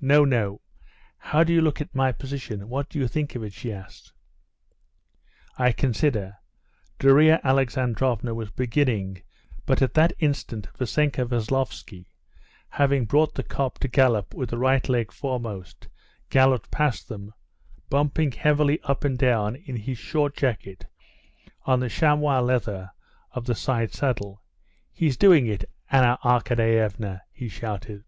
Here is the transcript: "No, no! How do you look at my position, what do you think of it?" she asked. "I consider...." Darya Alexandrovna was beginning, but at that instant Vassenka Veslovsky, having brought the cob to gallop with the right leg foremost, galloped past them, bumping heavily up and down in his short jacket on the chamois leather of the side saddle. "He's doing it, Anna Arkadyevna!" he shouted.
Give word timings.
"No, 0.00 0.24
no! 0.24 0.60
How 1.18 1.42
do 1.42 1.52
you 1.52 1.60
look 1.60 1.80
at 1.80 1.92
my 1.92 2.12
position, 2.12 2.68
what 2.68 2.88
do 2.88 3.00
you 3.00 3.08
think 3.08 3.34
of 3.34 3.42
it?" 3.42 3.52
she 3.52 3.72
asked. 3.72 4.12
"I 5.58 5.72
consider...." 5.72 6.36
Darya 7.00 7.40
Alexandrovna 7.42 8.32
was 8.32 8.52
beginning, 8.52 9.22
but 9.64 9.82
at 9.82 9.94
that 9.94 10.12
instant 10.20 10.68
Vassenka 10.78 11.24
Veslovsky, 11.26 12.06
having 12.68 13.06
brought 13.06 13.34
the 13.34 13.42
cob 13.42 13.80
to 13.80 13.88
gallop 13.88 14.34
with 14.34 14.50
the 14.50 14.56
right 14.56 14.88
leg 14.88 15.10
foremost, 15.10 15.88
galloped 16.30 16.70
past 16.70 17.08
them, 17.08 17.34
bumping 17.90 18.30
heavily 18.30 18.78
up 18.84 19.02
and 19.02 19.18
down 19.18 19.56
in 19.56 19.74
his 19.74 19.98
short 19.98 20.36
jacket 20.36 20.86
on 21.64 21.80
the 21.80 21.88
chamois 21.90 22.38
leather 22.38 22.92
of 23.32 23.46
the 23.46 23.54
side 23.56 23.92
saddle. 23.92 24.44
"He's 24.92 25.16
doing 25.16 25.48
it, 25.48 25.68
Anna 25.90 26.18
Arkadyevna!" 26.22 27.22
he 27.32 27.48
shouted. 27.48 28.04